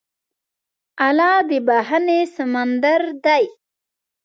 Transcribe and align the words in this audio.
الله 1.07 1.35
د 1.49 1.51
بښنې 1.67 2.19
سمندر 2.35 3.01
دی. 3.25 3.43